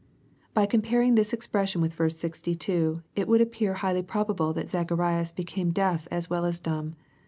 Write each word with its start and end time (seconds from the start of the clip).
]By 0.55 0.65
comparing 0.65 1.13
this 1.13 1.31
expression 1.31 1.79
with 1.79 1.93
verse 1.93 2.17
62, 2.17 3.03
it 3.15 3.27
would 3.27 3.39
appear 3.39 3.75
highly 3.75 4.01
probable 4.01 4.51
that 4.53 4.67
Zacharias 4.69 5.31
became 5.31 5.69
deaf 5.69 6.07
as 6.09 6.27
well 6.27 6.43
as 6.43 6.59
dumb. 6.59 6.95